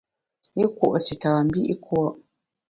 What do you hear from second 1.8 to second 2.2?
kùo’.